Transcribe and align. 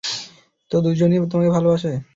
তো, 0.71 0.75
দুজনই 0.81 1.19
তোমাকে 1.27 1.49
ভালোবাসে? 1.49 1.91